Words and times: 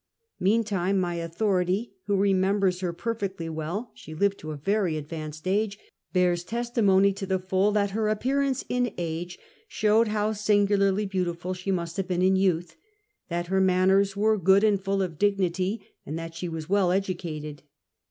Mean 0.39 0.63
time, 0.63 1.05
ray 1.05 1.21
authority, 1.21 1.93
who 2.07 2.15
remembers 2.15 2.79
her 2.79 2.91
perfectly 2.91 3.47
well— 3.49 3.91
she 3.93 4.15
lived 4.15 4.39
to 4.39 4.49
a 4.49 4.57
very 4.57 4.97
advanced 4.97 5.47
age— 5.47 5.77
bears 6.11 6.43
testimony 6.43 7.13
to 7.13 7.27
the 7.27 7.37
full 7.37 7.71
that 7.73 7.93
lier 7.93 8.07
appearance 8.07 8.65
in 8.67 8.95
age 8.97 9.37
sliowed 9.69 10.07
how 10.07 10.31
singularly 10.33 11.05
beautiful 11.05 11.53
she 11.53 11.69
must 11.69 11.97
have 11.97 12.07
been 12.07 12.23
in 12.23 12.35
youth, 12.35 12.77
that 13.29 13.45
her 13.45 13.61
mamicrs 13.61 14.15
wore 14.17 14.39
good 14.39 14.63
and 14.63 14.83
full 14.83 15.03
of 15.03 15.19
dignity, 15.19 15.85
and 16.03 16.17
that 16.17 16.33
she 16.33 16.49
was 16.49 16.67
well 16.67 16.91
educated. 16.91 17.61